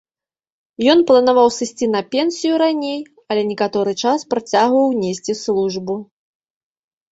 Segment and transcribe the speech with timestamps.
[0.93, 2.97] Ён планаваў сысці на пенсію раней,
[3.29, 6.01] але некаторы час працягваў несці службу.